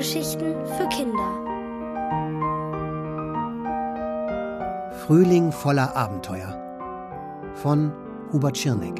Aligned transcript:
Hörgeschichten 0.00 0.54
für 0.64 0.88
Kinder. 0.88 1.30
Frühling 5.04 5.52
voller 5.52 5.94
Abenteuer 5.94 6.56
von 7.56 7.92
Hubert 8.32 8.56
Schirneck. 8.56 8.98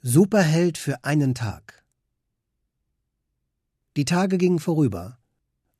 Superheld 0.00 0.78
für 0.78 1.04
einen 1.04 1.34
Tag. 1.34 1.84
Die 3.98 4.06
Tage 4.06 4.38
gingen 4.38 4.58
vorüber, 4.58 5.18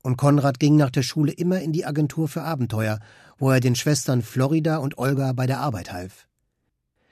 und 0.07 0.17
Konrad 0.17 0.61
ging 0.61 0.77
nach 0.77 0.91
der 0.91 1.03
Schule 1.03 1.33
immer 1.33 1.61
in 1.61 1.73
die 1.73 1.85
Agentur 1.85 2.29
für 2.29 2.43
Abenteuer, 2.43 3.01
wo 3.39 3.51
er 3.51 3.59
den 3.59 3.75
Schwestern 3.75 4.23
Florida 4.23 4.77
und 4.77 4.99
Olga 4.99 5.33
bei 5.33 5.49
der 5.49 5.59
Arbeit 5.59 5.93
half. 5.93 6.29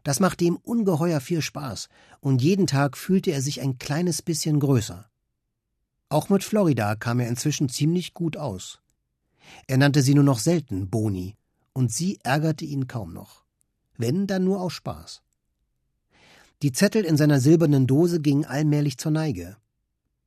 Das 0.04 0.20
machte 0.20 0.44
ihm 0.44 0.60
ungeheuer 0.62 1.18
viel 1.18 1.42
Spaß, 1.42 1.88
und 2.20 2.40
jeden 2.40 2.68
Tag 2.68 2.96
fühlte 2.96 3.32
er 3.32 3.42
sich 3.42 3.60
ein 3.60 3.78
kleines 3.78 4.22
bisschen 4.22 4.60
größer. 4.60 5.10
Auch 6.08 6.28
mit 6.28 6.44
Florida 6.44 6.94
kam 6.94 7.18
er 7.18 7.26
inzwischen 7.26 7.68
ziemlich 7.68 8.14
gut 8.14 8.36
aus. 8.36 8.80
Er 9.66 9.76
nannte 9.76 10.00
sie 10.00 10.14
nur 10.14 10.22
noch 10.22 10.38
selten 10.38 10.88
Boni, 10.88 11.34
und 11.72 11.90
sie 11.90 12.20
ärgerte 12.22 12.64
ihn 12.64 12.86
kaum 12.86 13.12
noch. 13.12 13.42
Wenn, 13.96 14.28
dann 14.28 14.44
nur 14.44 14.60
aus 14.60 14.72
Spaß. 14.72 15.20
Die 16.62 16.70
Zettel 16.70 17.04
in 17.04 17.16
seiner 17.16 17.40
silbernen 17.40 17.88
Dose 17.88 18.20
gingen 18.20 18.44
allmählich 18.44 18.98
zur 18.98 19.10
Neige. 19.10 19.56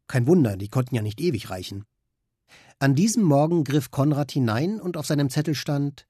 Kein 0.08 0.28
Wunder, 0.28 0.58
die 0.58 0.68
konnten 0.68 0.96
ja 0.96 1.02
nicht 1.02 1.22
ewig 1.22 1.50
reichen. 1.50 1.86
An 2.80 2.94
diesem 2.94 3.24
Morgen 3.24 3.64
griff 3.64 3.90
Konrad 3.90 4.32
hinein 4.32 4.80
und 4.80 4.98
auf 4.98 5.08
seinem 5.08 5.32
Zettel 5.32 5.56
stand 5.56 6.06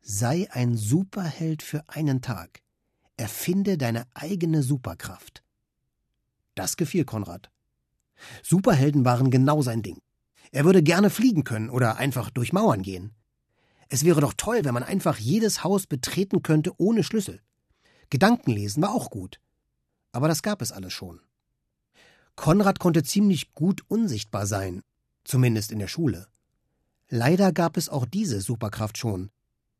Sei 0.00 0.48
ein 0.50 0.76
Superheld 0.76 1.62
für 1.62 1.84
einen 1.88 2.20
Tag. 2.20 2.62
Erfinde 3.16 3.78
deine 3.78 4.08
eigene 4.12 4.64
Superkraft. 4.64 5.44
Das 6.56 6.76
gefiel 6.76 7.04
Konrad. 7.04 7.52
Superhelden 8.42 9.04
waren 9.04 9.30
genau 9.30 9.62
sein 9.62 9.82
Ding. 9.82 9.98
Er 10.50 10.64
würde 10.64 10.82
gerne 10.82 11.08
fliegen 11.08 11.44
können 11.44 11.70
oder 11.70 11.98
einfach 11.98 12.30
durch 12.30 12.52
Mauern 12.52 12.82
gehen. 12.82 13.14
Es 13.88 14.04
wäre 14.04 14.20
doch 14.20 14.34
toll, 14.36 14.64
wenn 14.64 14.74
man 14.74 14.82
einfach 14.82 15.18
jedes 15.18 15.62
Haus 15.62 15.86
betreten 15.86 16.42
könnte 16.42 16.72
ohne 16.78 17.04
Schlüssel. 17.04 17.40
Gedankenlesen 18.10 18.82
war 18.82 18.90
auch 18.90 19.08
gut. 19.08 19.38
Aber 20.10 20.26
das 20.26 20.42
gab 20.42 20.62
es 20.62 20.72
alles 20.72 20.92
schon. 20.92 21.20
Konrad 22.34 22.80
konnte 22.80 23.04
ziemlich 23.04 23.52
gut 23.52 23.84
unsichtbar 23.86 24.46
sein, 24.46 24.82
zumindest 25.24 25.72
in 25.72 25.78
der 25.78 25.88
Schule. 25.88 26.26
Leider 27.08 27.52
gab 27.52 27.76
es 27.76 27.88
auch 27.88 28.06
diese 28.06 28.40
Superkraft 28.40 28.96
schon. 28.98 29.30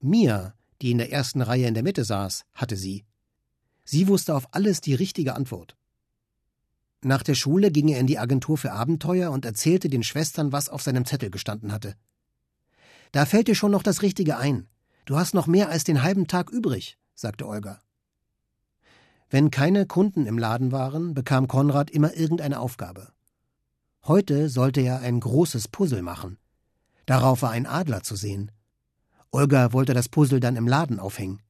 Mia, 0.01 0.55
die 0.81 0.91
in 0.91 0.99
der 0.99 1.13
ersten 1.13 1.41
Reihe 1.41 1.67
in 1.67 1.75
der 1.75 1.83
Mitte 1.83 2.05
saß, 2.05 2.45
hatte 2.55 2.77
sie. 2.77 3.05
Sie 3.85 4.09
wusste 4.09 4.35
auf 4.35 4.49
alles 4.53 4.81
die 4.81 4.95
richtige 4.95 5.35
Antwort. 5.35 5.77
Nach 7.03 7.23
der 7.23 7.35
Schule 7.35 7.71
ging 7.73 7.89
er 7.89 7.99
in 7.99 8.07
die 8.07 8.19
Agentur 8.19 8.57
für 8.57 8.73
Abenteuer 8.73 9.31
und 9.31 9.45
erzählte 9.45 9.89
den 9.89 10.03
Schwestern, 10.03 10.53
was 10.53 10.69
auf 10.69 10.83
seinem 10.83 11.05
Zettel 11.05 11.31
gestanden 11.31 11.73
hatte. 11.73 11.97
Da 13.11 13.27
fällt 13.27 13.49
dir 13.49 13.55
schon 13.55 13.73
noch 13.73 13.83
das 13.83 14.03
Richtige 14.03 14.37
ein. 14.37 14.69
Du 15.05 15.17
hast 15.17 15.35
noch 15.35 15.47
mehr 15.47 15.69
als 15.69 15.85
den 15.85 16.03
halben 16.03 16.29
Tag 16.29 16.51
übrig, 16.51 16.97
sagte 17.15 17.47
Olga. 17.47 17.81
Wenn 19.31 19.51
keine 19.51 19.87
Kunden 19.87 20.27
im 20.27 20.39
Laden 20.39 20.71
waren, 20.73 21.15
bekam 21.15 21.49
Konrad 21.49 21.91
immer 21.91 22.15
irgendeine 22.15 22.61
Aufgabe. 22.61 23.13
Heute 24.05 24.49
sollte 24.49 24.81
er 24.81 24.99
ein 25.01 25.21
großes 25.21 25.69
Puzzle 25.69 26.03
machen. 26.03 26.37
Darauf 27.07 27.43
war 27.43 27.51
ein 27.51 27.67
Adler 27.67 28.03
zu 28.03 28.17
sehen. 28.17 28.51
Olga 29.31 29.73
wollte 29.73 29.95
das 29.95 30.09
Puzzle 30.09 30.41
dann 30.41 30.57
im 30.57 30.67
Laden 30.67 30.99
aufhängen. 30.99 31.41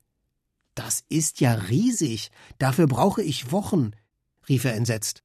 Das 0.74 1.02
ist 1.08 1.40
ja 1.40 1.54
riesig. 1.54 2.30
Dafür 2.58 2.86
brauche 2.86 3.22
ich 3.22 3.52
Wochen, 3.52 3.92
rief 4.50 4.66
er 4.66 4.74
entsetzt. 4.74 5.22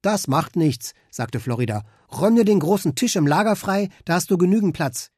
Das 0.00 0.26
macht 0.26 0.56
nichts, 0.56 0.94
sagte 1.10 1.38
Florida. 1.38 1.84
Räum 2.10 2.36
dir 2.36 2.46
den 2.46 2.60
großen 2.60 2.94
Tisch 2.94 3.16
im 3.16 3.26
Lager 3.26 3.56
frei, 3.56 3.90
da 4.06 4.14
hast 4.14 4.30
du 4.30 4.38
genügend 4.38 4.72
Platz. 4.72 5.10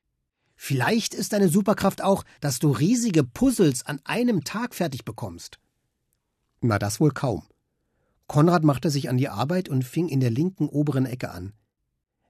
Vielleicht 0.56 1.14
ist 1.14 1.32
deine 1.32 1.48
Superkraft 1.48 2.02
auch, 2.02 2.24
dass 2.40 2.58
du 2.58 2.72
riesige 2.72 3.22
Puzzles 3.22 3.86
an 3.86 4.00
einem 4.04 4.42
Tag 4.42 4.74
fertig 4.74 5.04
bekommst. 5.04 5.58
Na, 6.60 6.78
das 6.80 6.98
wohl 6.98 7.12
kaum. 7.12 7.44
Konrad 8.32 8.64
machte 8.64 8.88
sich 8.88 9.10
an 9.10 9.18
die 9.18 9.28
Arbeit 9.28 9.68
und 9.68 9.84
fing 9.84 10.08
in 10.08 10.20
der 10.20 10.30
linken 10.30 10.66
oberen 10.66 11.04
Ecke 11.04 11.32
an. 11.32 11.52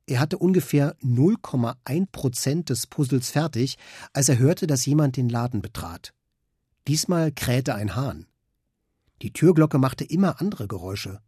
Er 0.08 0.18
hatte 0.18 0.36
ungefähr 0.36 0.96
0,1 0.96 2.08
Prozent 2.10 2.70
des 2.70 2.88
Puzzles 2.88 3.30
fertig, 3.30 3.78
als 4.12 4.28
er 4.28 4.38
hörte, 4.38 4.66
dass 4.66 4.84
jemand 4.84 5.16
den 5.16 5.28
Laden 5.28 5.62
betrat. 5.62 6.12
Diesmal 6.88 7.30
krähte 7.30 7.76
ein 7.76 7.94
Hahn. 7.94 8.26
Die 9.22 9.32
Türglocke 9.32 9.78
machte 9.78 10.02
immer 10.02 10.40
andere 10.40 10.66
Geräusche. 10.66 11.20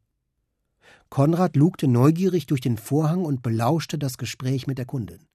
Konrad 1.09 1.55
lugte 1.55 1.87
neugierig 1.87 2.47
durch 2.47 2.61
den 2.61 2.77
Vorhang 2.77 3.25
und 3.25 3.45
belauschte 3.45 3.97
das 3.97 4.19
Gespräch 4.19 4.67
mit 4.67 4.79
der 4.79 4.87
Kundin. 4.87 5.29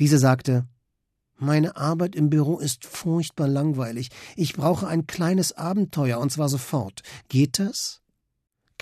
Diese 0.00 0.18
sagte 0.18 0.66
meine 1.38 1.76
Arbeit 1.76 2.16
im 2.16 2.28
Büro 2.28 2.58
ist 2.58 2.86
furchtbar 2.86 3.46
langweilig. 3.46 4.10
Ich 4.34 4.54
brauche 4.54 4.88
ein 4.88 5.06
kleines 5.06 5.52
Abenteuer, 5.52 6.18
und 6.18 6.30
zwar 6.30 6.48
sofort. 6.48 7.02
Geht 7.28 7.60
das? 7.60 8.01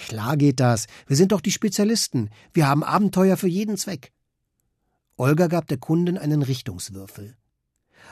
Klar 0.09 0.37
geht 0.37 0.61
das. 0.61 0.87
Wir 1.07 1.17
sind 1.17 1.33
doch 1.33 1.41
die 1.41 1.53
Spezialisten. 1.53 2.31
Wir 2.53 2.67
haben 2.67 2.83
Abenteuer 2.83 3.37
für 3.37 3.49
jeden 3.49 3.77
Zweck. 3.77 4.13
Olga 5.17 5.47
gab 5.47 5.67
der 5.69 5.79
Kundin 5.79 6.17
einen 6.17 6.43
Richtungswürfel. 6.43 7.37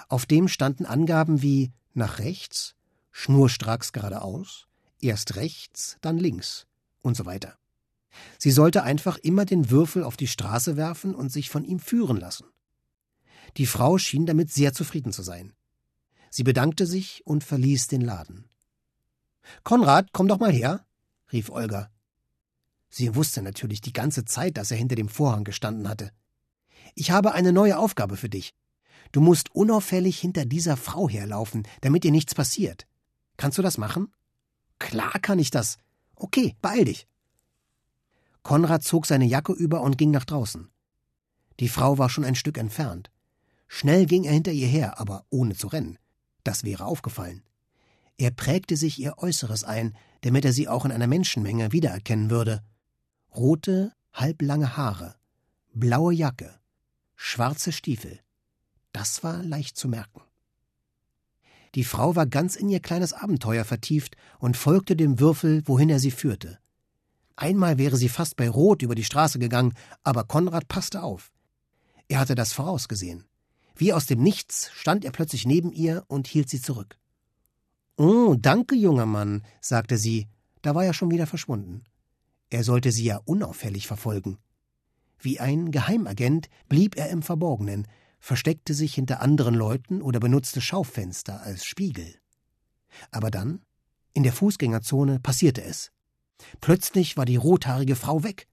Auf 0.08 0.26
dem 0.26 0.48
standen 0.48 0.84
Angaben 0.84 1.42
wie 1.42 1.72
nach 1.94 2.18
rechts, 2.18 2.76
schnurstracks 3.10 3.92
geradeaus, 3.92 4.66
erst 5.00 5.36
rechts, 5.36 5.96
dann 6.00 6.18
links 6.18 6.66
und 7.00 7.16
so 7.16 7.24
weiter. 7.24 7.56
Sie 8.38 8.50
sollte 8.50 8.82
einfach 8.82 9.16
immer 9.18 9.44
den 9.44 9.70
Würfel 9.70 10.04
auf 10.04 10.16
die 10.16 10.26
Straße 10.26 10.76
werfen 10.76 11.14
und 11.14 11.32
sich 11.32 11.50
von 11.50 11.64
ihm 11.64 11.78
führen 11.78 12.18
lassen. 12.18 12.46
Die 13.56 13.66
Frau 13.66 13.96
schien 13.98 14.26
damit 14.26 14.52
sehr 14.52 14.72
zufrieden 14.72 15.12
zu 15.12 15.22
sein. 15.22 15.54
Sie 16.30 16.42
bedankte 16.42 16.86
sich 16.86 17.26
und 17.26 17.44
verließ 17.44 17.86
den 17.88 18.02
Laden. 18.02 18.44
Konrad, 19.64 20.10
komm 20.12 20.28
doch 20.28 20.38
mal 20.38 20.52
her, 20.52 20.84
rief 21.32 21.50
Olga. 21.50 21.90
Sie 22.90 23.14
wusste 23.14 23.42
natürlich 23.42 23.80
die 23.80 23.92
ganze 23.92 24.24
Zeit, 24.24 24.56
dass 24.56 24.70
er 24.70 24.76
hinter 24.76 24.96
dem 24.96 25.08
Vorhang 25.08 25.44
gestanden 25.44 25.88
hatte. 25.88 26.10
Ich 26.94 27.10
habe 27.10 27.32
eine 27.32 27.52
neue 27.52 27.78
Aufgabe 27.78 28.16
für 28.16 28.28
dich. 28.28 28.54
Du 29.12 29.20
musst 29.20 29.54
unauffällig 29.54 30.18
hinter 30.18 30.44
dieser 30.44 30.76
Frau 30.76 31.08
herlaufen, 31.08 31.66
damit 31.80 32.04
ihr 32.04 32.10
nichts 32.10 32.34
passiert. 32.34 32.86
Kannst 33.36 33.58
du 33.58 33.62
das 33.62 33.78
machen? 33.78 34.12
Klar 34.78 35.18
kann 35.20 35.38
ich 35.38 35.50
das. 35.50 35.78
Okay, 36.14 36.56
beeil 36.60 36.84
dich. 36.84 37.06
Konrad 38.42 38.82
zog 38.82 39.06
seine 39.06 39.26
Jacke 39.26 39.52
über 39.52 39.82
und 39.82 39.98
ging 39.98 40.10
nach 40.10 40.24
draußen. 40.24 40.70
Die 41.60 41.68
Frau 41.68 41.98
war 41.98 42.08
schon 42.08 42.24
ein 42.24 42.34
Stück 42.34 42.58
entfernt. 42.58 43.10
Schnell 43.66 44.06
ging 44.06 44.24
er 44.24 44.32
hinter 44.32 44.52
ihr 44.52 44.66
her, 44.66 44.98
aber 44.98 45.26
ohne 45.28 45.54
zu 45.54 45.66
rennen. 45.66 45.98
Das 46.44 46.64
wäre 46.64 46.86
aufgefallen. 46.86 47.42
Er 48.16 48.30
prägte 48.30 48.76
sich 48.76 48.98
ihr 48.98 49.18
Äußeres 49.18 49.64
ein, 49.64 49.94
damit 50.22 50.44
er 50.44 50.52
sie 50.52 50.68
auch 50.68 50.84
in 50.84 50.92
einer 50.92 51.06
Menschenmenge 51.06 51.72
wiedererkennen 51.72 52.30
würde. 52.30 52.62
Rote, 53.34 53.92
halblange 54.12 54.76
Haare, 54.76 55.14
blaue 55.74 56.12
Jacke, 56.12 56.58
schwarze 57.14 57.72
Stiefel. 57.72 58.20
Das 58.92 59.22
war 59.22 59.42
leicht 59.42 59.76
zu 59.76 59.88
merken. 59.88 60.22
Die 61.74 61.84
Frau 61.84 62.16
war 62.16 62.26
ganz 62.26 62.56
in 62.56 62.68
ihr 62.68 62.80
kleines 62.80 63.12
Abenteuer 63.12 63.64
vertieft 63.64 64.16
und 64.38 64.56
folgte 64.56 64.96
dem 64.96 65.20
Würfel, 65.20 65.62
wohin 65.66 65.90
er 65.90 65.98
sie 65.98 66.10
führte. 66.10 66.58
Einmal 67.36 67.78
wäre 67.78 67.96
sie 67.96 68.08
fast 68.08 68.36
bei 68.36 68.48
Rot 68.48 68.82
über 68.82 68.94
die 68.94 69.04
Straße 69.04 69.38
gegangen, 69.38 69.74
aber 70.02 70.24
Konrad 70.24 70.66
passte 70.66 71.02
auf. 71.02 71.30
Er 72.08 72.18
hatte 72.18 72.34
das 72.34 72.52
vorausgesehen. 72.52 73.24
Wie 73.76 73.92
aus 73.92 74.06
dem 74.06 74.22
Nichts 74.22 74.70
stand 74.74 75.04
er 75.04 75.12
plötzlich 75.12 75.46
neben 75.46 75.72
ihr 75.72 76.04
und 76.08 76.26
hielt 76.26 76.48
sie 76.48 76.60
zurück. 76.60 76.98
Oh, 78.00 78.36
danke, 78.38 78.76
junger 78.76 79.06
Mann, 79.06 79.42
sagte 79.60 79.98
sie, 79.98 80.28
da 80.62 80.76
war 80.76 80.84
er 80.84 80.94
schon 80.94 81.10
wieder 81.10 81.26
verschwunden. 81.26 81.82
Er 82.48 82.62
sollte 82.62 82.92
sie 82.92 83.02
ja 83.02 83.20
unauffällig 83.24 83.88
verfolgen. 83.88 84.38
Wie 85.18 85.40
ein 85.40 85.72
Geheimagent 85.72 86.48
blieb 86.68 86.96
er 86.96 87.10
im 87.10 87.22
Verborgenen, 87.22 87.88
versteckte 88.20 88.72
sich 88.72 88.94
hinter 88.94 89.20
anderen 89.20 89.54
Leuten 89.54 90.00
oder 90.00 90.20
benutzte 90.20 90.60
Schaufenster 90.60 91.42
als 91.42 91.64
Spiegel. 91.64 92.14
Aber 93.10 93.32
dann, 93.32 93.62
in 94.14 94.22
der 94.22 94.32
Fußgängerzone, 94.32 95.18
passierte 95.18 95.64
es. 95.64 95.90
Plötzlich 96.60 97.16
war 97.16 97.24
die 97.24 97.34
rothaarige 97.34 97.96
Frau 97.96 98.22
weg. 98.22 98.46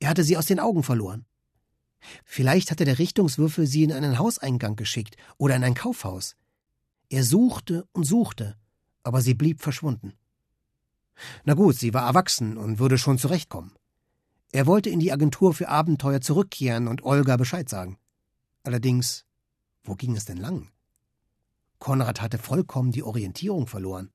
Er 0.00 0.08
hatte 0.08 0.24
sie 0.24 0.36
aus 0.36 0.46
den 0.46 0.58
Augen 0.58 0.82
verloren. 0.82 1.24
Vielleicht 2.24 2.72
hatte 2.72 2.84
der 2.84 2.98
Richtungswürfel 2.98 3.68
sie 3.68 3.84
in 3.84 3.92
einen 3.92 4.18
Hauseingang 4.18 4.74
geschickt 4.74 5.16
oder 5.36 5.54
in 5.54 5.62
ein 5.62 5.74
Kaufhaus. 5.74 6.34
Er 7.10 7.22
suchte 7.22 7.86
und 7.92 8.02
suchte, 8.02 8.56
aber 9.02 9.20
sie 9.20 9.34
blieb 9.34 9.60
verschwunden. 9.60 10.12
Na 11.44 11.54
gut, 11.54 11.76
sie 11.76 11.94
war 11.94 12.06
erwachsen 12.06 12.56
und 12.56 12.78
würde 12.78 12.98
schon 12.98 13.18
zurechtkommen. 13.18 13.72
Er 14.52 14.66
wollte 14.66 14.90
in 14.90 15.00
die 15.00 15.12
Agentur 15.12 15.52
für 15.52 15.68
Abenteuer 15.68 16.20
zurückkehren 16.20 16.88
und 16.88 17.02
Olga 17.04 17.36
Bescheid 17.36 17.68
sagen. 17.68 17.98
Allerdings 18.62 19.24
Wo 19.84 19.94
ging 19.94 20.16
es 20.16 20.24
denn 20.24 20.36
lang? 20.36 20.70
Konrad 21.78 22.20
hatte 22.20 22.38
vollkommen 22.38 22.92
die 22.92 23.02
Orientierung 23.02 23.66
verloren. 23.66 24.10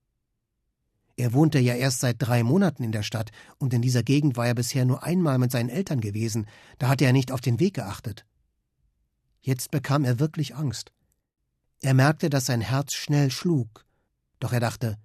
Er 1.16 1.34
wohnte 1.34 1.60
ja 1.60 1.76
erst 1.76 2.00
seit 2.00 2.16
drei 2.20 2.44
Monaten 2.44 2.84
in 2.84 2.92
der 2.92 3.04
Stadt, 3.04 3.32
und 3.58 3.74
in 3.74 3.82
dieser 3.82 4.04
Gegend 4.04 4.36
war 4.36 4.48
er 4.48 4.56
bisher 4.56 4.86
nur 4.86 5.04
einmal 5.04 5.38
mit 5.38 5.52
seinen 5.52 5.70
Eltern 5.70 6.02
gewesen, 6.02 6.48
da 6.80 6.90
hatte 6.90 7.06
er 7.06 7.14
nicht 7.14 7.32
auf 7.32 7.42
den 7.42 7.60
Weg 7.60 7.76
geachtet. 7.76 8.26
Jetzt 9.42 9.72
bekam 9.72 10.06
er 10.06 10.20
wirklich 10.20 10.56
Angst. 10.56 10.92
Er 11.82 11.94
merkte, 11.94 12.30
dass 12.30 12.48
sein 12.48 12.62
Herz 12.62 12.94
schnell 12.94 13.30
schlug, 13.30 13.86
doch 14.44 14.52
er 14.52 14.60
dachte, 14.60 14.98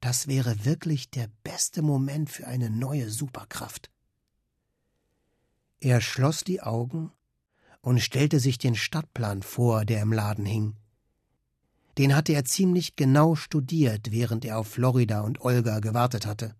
das 0.00 0.28
wäre 0.28 0.64
wirklich 0.64 1.10
der 1.10 1.28
beste 1.44 1.82
Moment 1.82 2.30
für 2.30 2.46
eine 2.46 2.70
neue 2.70 3.10
Superkraft. 3.10 3.90
Er 5.78 6.00
schloss 6.00 6.42
die 6.42 6.62
Augen 6.62 7.12
und 7.82 8.00
stellte 8.00 8.40
sich 8.40 8.56
den 8.56 8.74
Stadtplan 8.74 9.42
vor, 9.42 9.84
der 9.84 10.00
im 10.00 10.12
Laden 10.12 10.46
hing. 10.46 10.76
Den 11.98 12.16
hatte 12.16 12.32
er 12.32 12.46
ziemlich 12.46 12.96
genau 12.96 13.34
studiert, 13.34 14.10
während 14.10 14.46
er 14.46 14.58
auf 14.58 14.68
Florida 14.68 15.20
und 15.20 15.42
Olga 15.42 15.80
gewartet 15.80 16.24
hatte. 16.24 16.56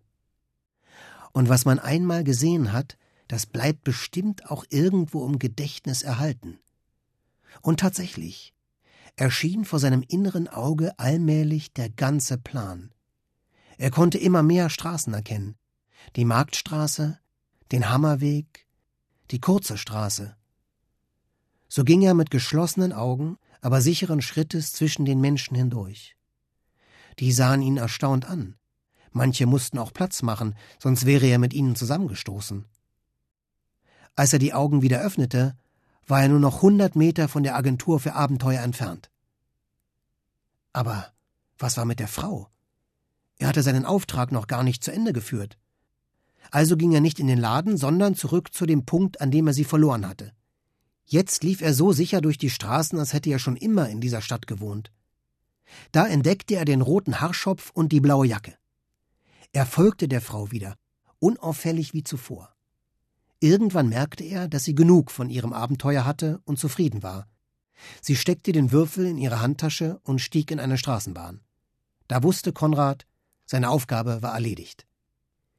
Und 1.31 1.49
was 1.49 1.65
man 1.65 1.79
einmal 1.79 2.23
gesehen 2.23 2.73
hat, 2.73 2.95
das 3.27 3.47
bleibt 3.47 3.83
bestimmt 3.83 4.51
auch 4.51 4.65
irgendwo 4.69 5.25
im 5.25 5.39
Gedächtnis 5.39 6.03
erhalten. 6.03 6.59
Und 7.63 7.79
tatsächlich 7.79 8.52
erschien 9.15 9.65
vor 9.65 9.79
seinem 9.79 10.03
inneren 10.07 10.47
Auge 10.47 10.97
allmählich 10.97 11.73
der 11.73 11.89
ganze 11.89 12.37
Plan. 12.37 12.93
Er 13.77 13.91
konnte 13.91 14.17
immer 14.17 14.43
mehr 14.43 14.69
Straßen 14.69 15.13
erkennen. 15.13 15.55
Die 16.15 16.25
Marktstraße, 16.25 17.19
den 17.71 17.89
Hammerweg, 17.89 18.67
die 19.31 19.39
kurze 19.39 19.77
Straße. 19.77 20.35
So 21.67 21.83
ging 21.83 22.01
er 22.01 22.13
mit 22.13 22.29
geschlossenen 22.29 22.93
Augen 22.93 23.37
aber 23.63 23.79
sicheren 23.79 24.21
Schrittes 24.21 24.73
zwischen 24.73 25.05
den 25.05 25.21
Menschen 25.21 25.55
hindurch. 25.55 26.17
Die 27.19 27.31
sahen 27.31 27.61
ihn 27.61 27.77
erstaunt 27.77 28.25
an. 28.25 28.55
Manche 29.11 29.45
mussten 29.45 29.77
auch 29.77 29.93
Platz 29.93 30.21
machen, 30.21 30.55
sonst 30.79 31.05
wäre 31.05 31.27
er 31.27 31.39
mit 31.39 31.53
ihnen 31.53 31.75
zusammengestoßen. 31.75 32.65
Als 34.15 34.33
er 34.33 34.39
die 34.39 34.53
Augen 34.53 34.81
wieder 34.81 34.99
öffnete, 34.99 35.55
war 36.07 36.21
er 36.21 36.29
nur 36.29 36.39
noch 36.39 36.61
hundert 36.61 36.95
Meter 36.95 37.27
von 37.27 37.43
der 37.43 37.55
Agentur 37.55 37.99
für 37.99 38.13
Abenteuer 38.13 38.61
entfernt. 38.61 39.09
Aber 40.73 41.13
was 41.57 41.77
war 41.77 41.85
mit 41.85 41.99
der 41.99 42.07
Frau? 42.07 42.49
Er 43.37 43.47
hatte 43.47 43.63
seinen 43.63 43.85
Auftrag 43.85 44.31
noch 44.31 44.47
gar 44.47 44.63
nicht 44.63 44.83
zu 44.83 44.91
Ende 44.91 45.13
geführt. 45.13 45.57
Also 46.51 46.77
ging 46.77 46.91
er 46.91 47.01
nicht 47.01 47.19
in 47.19 47.27
den 47.27 47.39
Laden, 47.39 47.77
sondern 47.77 48.15
zurück 48.15 48.53
zu 48.53 48.65
dem 48.65 48.85
Punkt, 48.85 49.21
an 49.21 49.31
dem 49.31 49.47
er 49.47 49.53
sie 49.53 49.63
verloren 49.63 50.07
hatte. 50.07 50.33
Jetzt 51.05 51.43
lief 51.43 51.61
er 51.61 51.73
so 51.73 51.91
sicher 51.91 52.21
durch 52.21 52.37
die 52.37 52.49
Straßen, 52.49 52.97
als 52.97 53.13
hätte 53.13 53.29
er 53.29 53.39
schon 53.39 53.55
immer 53.55 53.89
in 53.89 54.01
dieser 54.01 54.21
Stadt 54.21 54.47
gewohnt. 54.47 54.91
Da 55.91 56.07
entdeckte 56.07 56.55
er 56.55 56.65
den 56.65 56.81
roten 56.81 57.19
Haarschopf 57.19 57.71
und 57.71 57.91
die 57.91 57.99
blaue 57.99 58.27
Jacke. 58.27 58.55
Er 59.51 59.65
folgte 59.65 60.07
der 60.07 60.21
Frau 60.21 60.51
wieder, 60.51 60.75
unauffällig 61.19 61.93
wie 61.93 62.03
zuvor. 62.03 62.55
Irgendwann 63.43 63.89
merkte 63.89 64.23
er, 64.23 64.47
dass 64.47 64.63
sie 64.63 64.73
genug 64.73 65.11
von 65.11 65.29
ihrem 65.29 65.51
Abenteuer 65.51 66.05
hatte 66.05 66.39
und 66.45 66.57
zufrieden 66.57 67.03
war. 67.03 67.27
Sie 68.01 68.15
steckte 68.15 68.53
den 68.53 68.71
Würfel 68.71 69.05
in 69.05 69.17
ihre 69.17 69.41
Handtasche 69.41 69.99
und 70.03 70.19
stieg 70.19 70.49
in 70.49 70.61
eine 70.61 70.77
Straßenbahn. 70.77 71.41
Da 72.07 72.23
wusste 72.23 72.53
Konrad, 72.53 73.05
seine 73.45 73.69
Aufgabe 73.69 74.21
war 74.21 74.33
erledigt. 74.33 74.87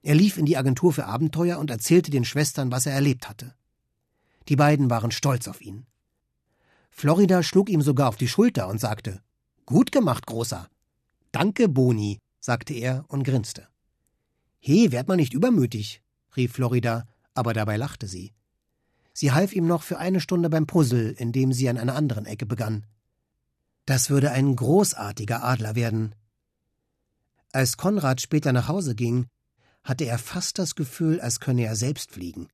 Er 0.01 0.15
lief 0.15 0.39
in 0.39 0.47
die 0.47 0.57
Agentur 0.57 0.95
für 0.95 1.05
Abenteuer 1.05 1.59
und 1.59 1.71
erzählte 1.71 2.11
den 2.11 2.25
Schwestern, 2.25 2.73
was 2.73 2.87
er 2.87 2.95
erlebt 2.95 3.29
hatte. 3.29 3.55
Die 4.49 4.57
beiden 4.57 4.89
waren 4.89 5.11
stolz 5.11 5.47
auf 5.47 5.61
ihn. 5.61 5.85
Florida 6.91 7.43
schlug 7.43 7.69
ihm 7.69 7.83
sogar 7.83 8.09
auf 8.09 8.17
die 8.17 8.29
Schulter 8.29 8.67
und 8.69 8.81
sagte 8.81 9.21
Gut 9.67 9.93
gemacht, 9.93 10.27
Großer. 10.27 10.71
Danke, 11.33 11.69
Boni, 11.69 12.19
sagte 12.41 12.73
er 12.73 13.05
und 13.09 13.25
grinste. 13.25 13.69
He, 14.59 14.91
werd 14.91 15.07
mal 15.07 15.17
nicht 15.17 15.35
übermütig, 15.35 16.01
rief 16.35 16.53
Florida, 16.53 17.07
aber 17.35 17.53
dabei 17.53 17.77
lachte 17.77 18.07
sie. 18.07 18.33
Sie 19.13 19.33
half 19.33 19.53
ihm 19.53 19.67
noch 19.67 19.83
für 19.83 19.99
eine 19.99 20.21
Stunde 20.21 20.51
beim 20.51 20.67
Puzzle, 20.67 21.15
indem 21.19 21.53
sie 21.53 21.69
an 21.69 21.79
einer 21.79 21.95
anderen 21.95 22.27
Ecke 22.27 22.47
begann. 22.47 22.87
Das 23.87 24.11
würde 24.11 24.31
ein 24.31 24.57
großartiger 24.57 25.45
Adler 25.45 25.75
werden. 25.75 26.15
Als 27.53 27.77
Konrad 27.77 28.21
später 28.21 28.53
nach 28.53 28.69
Hause 28.69 28.95
ging, 28.95 29.27
hatte 29.85 30.05
er 30.05 30.19
fast 30.19 30.59
das 30.59 30.75
Gefühl, 30.75 31.21
als 31.21 31.39
könne 31.39 31.65
er 31.65 31.77
selbst 31.77 32.11
fliegen. 32.11 32.49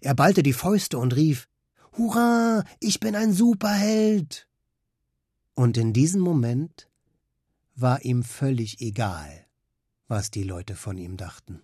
Er 0.00 0.14
ballte 0.14 0.42
die 0.42 0.52
Fäuste 0.52 0.98
und 0.98 1.14
rief 1.14 1.46
Hurra, 1.96 2.64
ich 2.80 3.00
bin 3.00 3.14
ein 3.14 3.32
Superheld. 3.32 4.48
Und 5.54 5.76
in 5.76 5.92
diesem 5.92 6.20
Moment 6.20 6.88
war 7.76 8.04
ihm 8.04 8.24
völlig 8.24 8.80
egal, 8.80 9.46
was 10.08 10.30
die 10.30 10.42
Leute 10.42 10.74
von 10.74 10.98
ihm 10.98 11.16
dachten. 11.16 11.62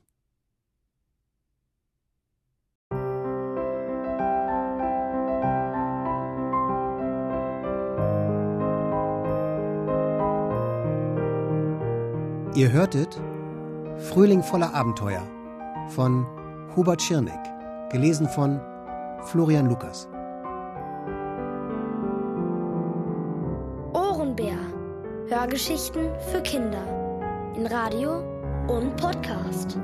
Ihr 12.54 12.72
hörtet 12.72 13.20
Frühling 14.10 14.42
voller 14.42 14.74
Abenteuer 14.74 15.22
von 15.90 16.26
Hubert 16.74 17.00
Schirneck. 17.00 17.38
Gelesen 17.92 18.28
von 18.28 18.60
Florian 19.26 19.68
Lukas. 19.68 20.08
Ohrenbär. 23.92 24.58
Hörgeschichten 25.28 26.10
für 26.32 26.42
Kinder. 26.42 26.82
In 27.54 27.66
Radio 27.66 28.18
und 28.66 28.96
Podcast. 28.96 29.78